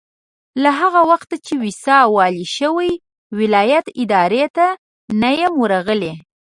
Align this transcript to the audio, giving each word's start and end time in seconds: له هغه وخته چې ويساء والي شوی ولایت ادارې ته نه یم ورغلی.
له 0.63 0.71
هغه 0.81 1.01
وخته 1.11 1.35
چې 1.45 1.53
ويساء 1.61 2.05
والي 2.15 2.45
شوی 2.57 2.91
ولایت 3.39 3.85
ادارې 4.01 4.45
ته 4.57 4.67
نه 5.21 5.29
یم 5.41 5.53
ورغلی. 5.61 6.13